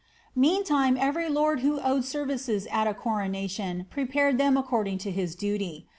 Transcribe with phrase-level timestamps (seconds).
[0.35, 5.85] Meantime every lord who owed services at a coronation prepared tliem according to his duty.